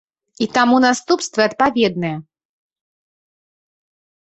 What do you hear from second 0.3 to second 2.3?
І таму наступствы адпаведныя.